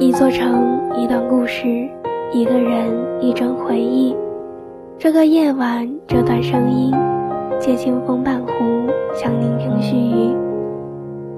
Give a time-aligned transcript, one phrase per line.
[0.00, 1.66] 一座城，一段故事，
[2.32, 2.86] 一个人，
[3.20, 4.14] 一帧回忆。
[4.96, 6.94] 这个夜晚，这段声音，
[7.58, 8.52] 借清风半壶，
[9.12, 10.36] 向宁听絮语，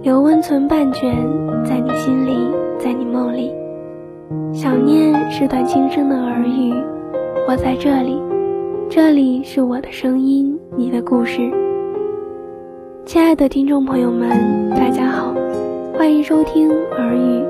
[0.02, 1.16] 留温存半卷，
[1.64, 2.36] 在你心里，
[2.78, 3.50] 在你梦里。
[4.52, 6.74] 想念是段轻声的耳语，
[7.48, 8.20] 我在这里，
[8.90, 11.50] 这里是我的声音，你的故事。
[13.06, 15.34] 亲爱的听众朋友们，大家好，
[15.96, 17.42] 欢迎收听耳语，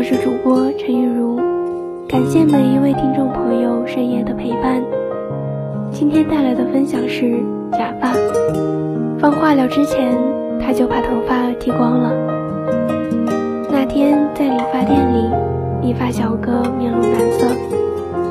[0.00, 1.36] 我是主播陈玉茹，
[2.08, 4.82] 感谢每一位听众朋友深夜的陪伴。
[5.92, 7.38] 今天带来的分享是
[7.72, 8.14] 假发。
[9.18, 10.16] 放化疗之前，
[10.58, 12.14] 他就把头发剃光了。
[13.70, 17.46] 那天在理发店里，理发小哥面露难色，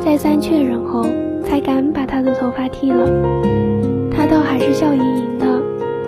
[0.03, 1.05] 再三确认后，
[1.43, 3.05] 才敢把他的头发剃了。
[4.09, 5.45] 他倒还是笑盈盈的。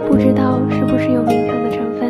[0.09, 2.09] 不知道是不是有冰糖的成分。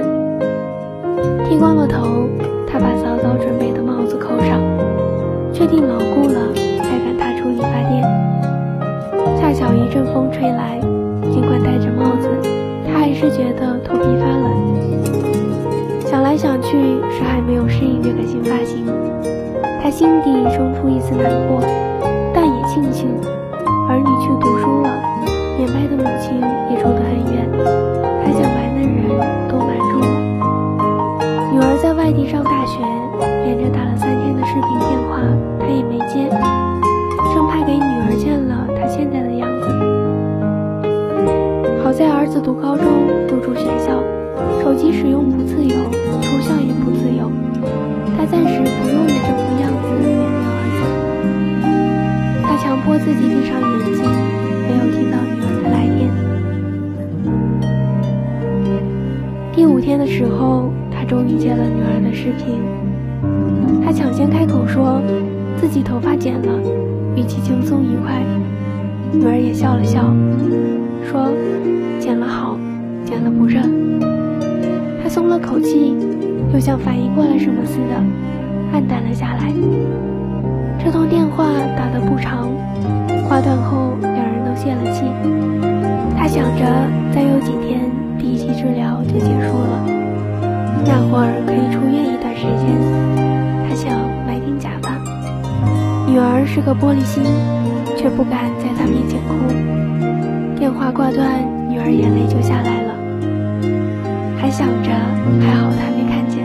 [1.50, 2.30] 剃光了头，
[2.66, 3.11] 他把早
[3.42, 4.62] 准备的帽子扣上，
[5.52, 8.02] 确定牢固了，才敢踏出理发店。
[9.40, 10.80] 恰巧一阵风吹来，
[11.32, 12.30] 尽管戴着帽子，
[12.88, 14.46] 他还是觉得头皮发冷。
[16.06, 16.78] 想来想去，
[17.10, 18.86] 是还没有适应这个新发型。
[19.82, 21.60] 他心底生出一丝难过，
[22.34, 23.10] 但也庆幸
[23.90, 24.90] 儿女去读书了，
[25.58, 27.50] 年迈的母亲也住得很远。
[28.24, 29.10] 他想埋嫩人
[29.50, 30.06] 都瞒住了。
[31.52, 32.78] 女儿在外地上大学，
[33.52, 35.20] 连着打了三天的视频电话，
[35.60, 36.30] 他也没接，
[37.34, 39.68] 生怕给女儿见了他现在的样子。
[41.84, 42.88] 好在儿子读高中，
[43.28, 44.00] 入住学校，
[44.64, 45.76] 手机使用不自由，
[46.24, 47.30] 出校也不自由，
[48.16, 50.80] 他暂时不用这副样子面对儿子。
[52.48, 54.00] 他强迫自己闭上眼睛，
[54.64, 56.08] 没有听到女儿的来电。
[59.54, 62.64] 第五天的时候，他终于接了女儿的视频。
[63.84, 65.02] 他抢先开口说，
[65.58, 66.60] 自己头发剪了，
[67.16, 68.22] 语气轻松愉快。
[69.14, 70.02] 女儿也笑了笑，
[71.04, 71.30] 说
[72.00, 72.58] ：“剪了好，
[73.04, 73.60] 剪了不热。”
[75.04, 75.94] 他松了口气，
[76.54, 78.02] 又像反应过来什么似的，
[78.74, 79.52] 黯淡了下来。
[80.84, 82.50] 这通电话打得不长，
[83.28, 85.04] 挂断后，两人都泄了气。
[86.18, 86.66] 他想着，
[87.12, 87.82] 再有几天。
[88.18, 89.84] 第一期治疗就结束了，
[90.86, 92.11] 那会儿可以出院
[92.42, 92.66] 时间。
[93.70, 93.94] 他想
[94.26, 94.98] 买顶假发。
[96.10, 97.22] 女儿是个玻璃心，
[97.96, 99.38] 却不敢在他面前哭。
[100.58, 101.38] 电话挂断，
[101.70, 102.98] 女儿眼泪就下来了。
[104.42, 104.90] 还想着
[105.46, 106.42] 还好他没看见。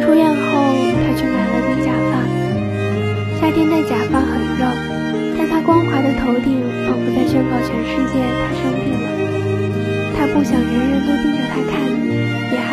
[0.00, 2.24] 出院后，他去买了顶假发。
[3.36, 4.64] 夏天戴假发很热，
[5.36, 9.06] 但他光滑的头顶仿佛在宣告全世界他生病了。
[10.16, 11.76] 他不想人人都盯着他看，
[12.50, 12.67] 也害，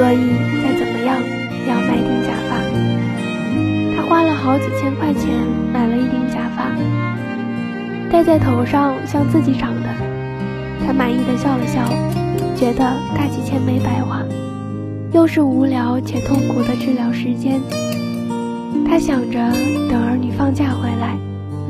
[0.00, 0.16] 所以
[0.62, 1.20] 再怎么样
[1.52, 2.56] 也要买顶假发。
[3.94, 5.28] 他花了好几千块钱
[5.74, 6.74] 买了一顶假发，
[8.10, 9.90] 戴在头上像自己长的。
[10.86, 11.86] 他满意的笑了笑，
[12.56, 12.78] 觉得
[13.14, 14.22] 大几千没白花，
[15.12, 17.60] 又是无聊且痛苦的治疗时间。
[18.88, 19.38] 他想着
[19.90, 21.14] 等儿女放假回来，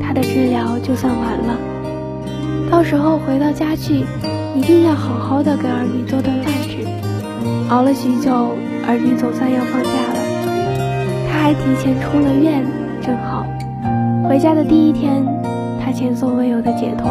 [0.01, 1.57] 他的治疗就算完了。
[2.71, 4.05] 到时候回到家去，
[4.55, 6.60] 一定要好好的给儿女做顿饭。
[7.71, 8.29] 熬了许久，
[8.85, 10.19] 儿女总算要放假了，
[11.31, 12.65] 他还提前出了院，
[13.01, 13.45] 正好。
[14.27, 15.25] 回家的第一天，
[15.79, 17.09] 他前所未有的解脱，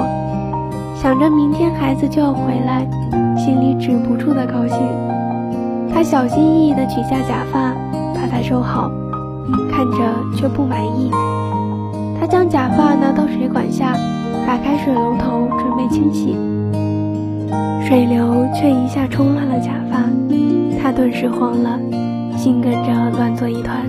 [0.94, 2.86] 想着明天孩子就要回来，
[3.38, 4.78] 心里止不住的高兴。
[5.90, 7.72] 他小心翼翼地取下假发，
[8.14, 8.90] 把它收好，
[9.72, 11.10] 看着却不满意。
[12.20, 13.96] 他将假发拿到水管下。
[14.46, 16.36] 打开水龙头准备清洗，
[17.86, 20.04] 水流却一下冲乱了假发，
[20.80, 21.78] 他顿时慌了，
[22.36, 23.88] 心跟着乱作一团。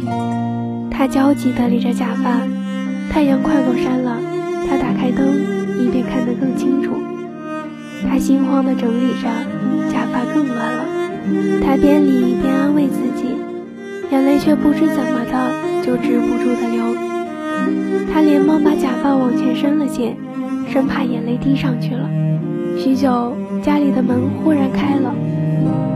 [0.90, 2.42] 他焦急地理着假发，
[3.12, 4.18] 太阳快落山了，
[4.68, 5.28] 他打开灯，
[5.80, 6.92] 以便看得更清楚。
[8.10, 9.30] 他心慌地整理着，
[9.92, 10.84] 假发更乱了。
[11.64, 13.28] 他边理边安慰自己，
[14.12, 16.84] 眼泪却不知怎么的就止不住的流。
[18.12, 20.16] 他连忙把假发往前伸了些。
[20.72, 22.10] 生怕眼泪滴上去了。
[22.82, 25.14] 许久，家里的门忽然开了，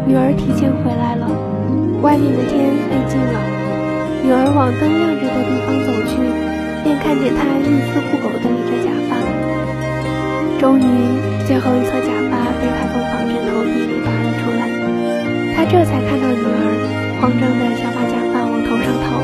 [0.05, 1.25] 女儿提前回来了。
[2.05, 3.41] 外面的天黑尽了，
[4.21, 6.21] 女儿往灯亮着的地方走去，
[6.85, 9.17] 便看见她一丝不苟地理着假发。
[10.61, 10.85] 终于，
[11.49, 14.69] 最后一撮假发被她从仿真头皮里拔了出来。
[15.57, 16.69] 他这才看到女儿，
[17.17, 19.17] 慌张地想把假发往头上套，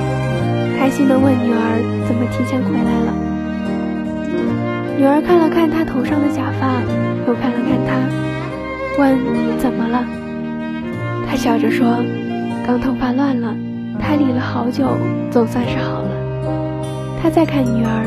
[0.82, 1.78] 开心地问女儿
[2.10, 3.14] ：“怎么提前回来了？”
[4.98, 6.82] 女儿看了看他头上的假发，
[7.28, 9.18] 又看了看他，问
[9.58, 10.06] ：“怎么了？”
[11.28, 12.04] 他笑着说
[12.66, 13.56] ：“刚头发乱了，
[14.00, 14.86] 她理了好久，
[15.30, 16.10] 总算是好了。
[17.22, 18.06] 他再看女儿，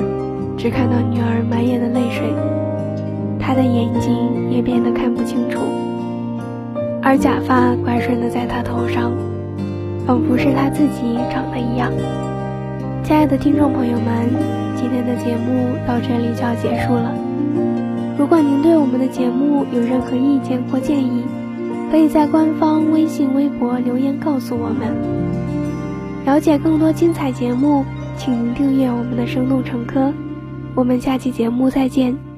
[0.56, 2.32] 只看到女儿满眼的泪水，
[3.38, 5.60] 他的眼睛也变得看不清楚。
[7.02, 9.12] 而假发乖顺的在他头上，
[10.06, 11.90] 仿佛是他自己长得一样。
[13.02, 14.28] 亲爱的听众朋友们，
[14.84, 17.14] 今天的节目到这里就要结束了。
[18.18, 21.24] 如果您对我们的节目有任何意见或建议，
[21.90, 24.94] 可以在官方微信、微博留言告诉我们。
[26.26, 27.82] 了解更多精彩节目，
[28.18, 30.00] 请您订阅我们的《生动成科》。
[30.74, 32.33] 我们下期节目再见。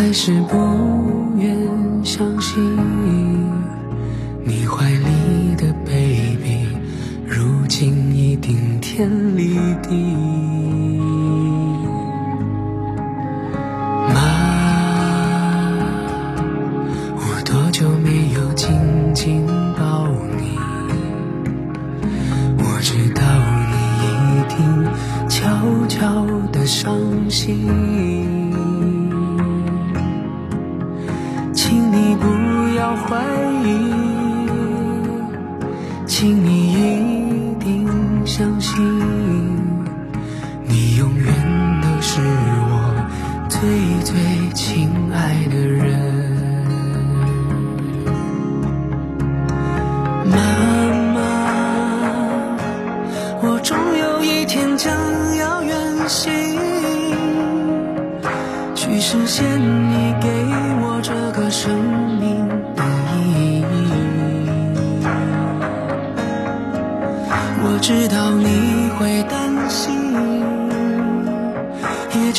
[0.00, 0.56] 还是不
[1.38, 1.58] 愿
[2.04, 2.62] 相信，
[4.44, 6.68] 你怀里的 baby，
[7.26, 9.96] 如今已顶天立地。
[14.14, 14.20] 妈，
[17.16, 18.78] 我多久没有紧
[19.12, 19.44] 紧
[19.76, 20.06] 抱
[20.38, 20.56] 你？
[22.56, 23.22] 我知道
[23.66, 23.74] 你
[24.38, 24.58] 一定
[25.28, 25.42] 悄
[25.88, 26.94] 悄的伤
[27.28, 28.17] 心。
[38.28, 38.76] 相信，
[40.66, 41.34] 你永远
[41.80, 42.94] 都是我
[43.48, 43.58] 最
[44.04, 44.14] 最
[44.52, 45.88] 亲爱的人。
[50.26, 50.36] 妈
[51.14, 51.18] 妈，
[53.40, 54.94] 我终有一天将
[55.38, 55.74] 要远
[56.06, 56.30] 行，
[58.74, 59.42] 去实现
[59.90, 59.97] 你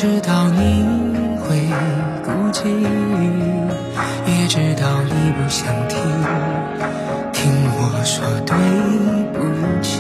[0.01, 0.85] 知道你
[1.41, 1.67] 会
[2.23, 2.69] 孤寂，
[4.25, 5.99] 也知道你不想听，
[7.33, 8.55] 听我说对
[9.33, 9.43] 不
[9.81, 9.99] 起。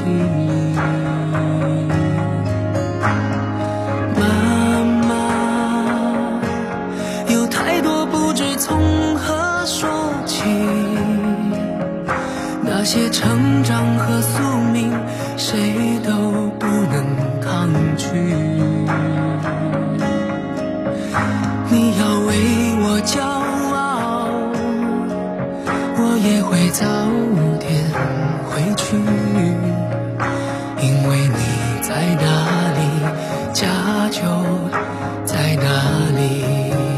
[4.15, 4.23] 妈
[5.05, 5.11] 妈，
[7.33, 8.79] 有太多不知从
[9.17, 9.89] 何说
[10.25, 10.45] 起，
[12.63, 14.41] 那些成长和宿
[14.71, 14.93] 命。
[15.35, 16.11] 谁都
[16.57, 17.05] 不能
[17.41, 18.07] 抗拒。
[21.69, 22.29] 你要为
[22.81, 23.21] 我骄
[23.73, 24.29] 傲，
[25.97, 26.85] 我也会早
[27.59, 27.69] 点
[28.49, 28.97] 回去，
[30.81, 31.39] 因为你
[31.81, 32.25] 在哪
[32.77, 32.79] 里，
[33.53, 33.67] 家
[34.09, 34.19] 就
[35.25, 35.65] 在哪
[36.17, 36.88] 里。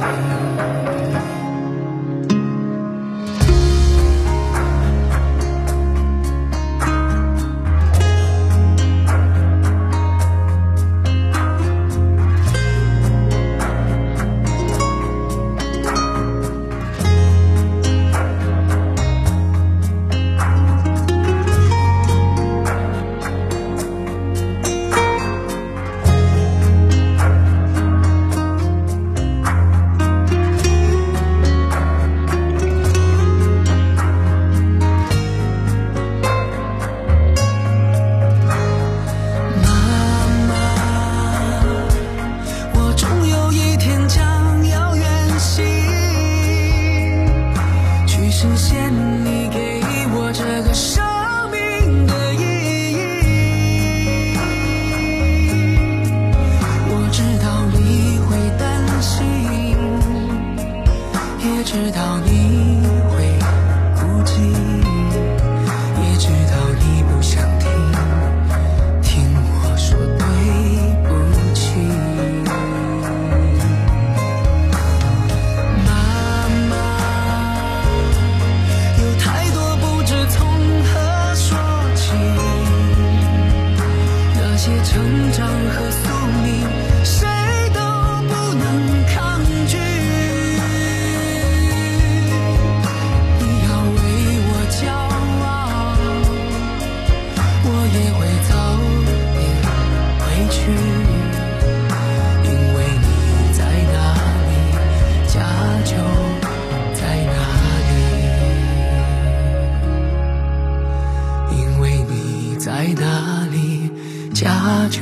[114.72, 115.02] 他就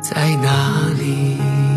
[0.00, 1.73] 在那里。